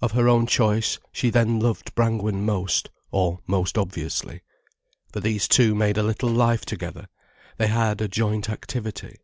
[0.00, 4.42] Of her own choice, she then loved Brangwen most, or most obviously.
[5.12, 7.08] For these two made a little life together,
[7.56, 9.16] they had a joint activity.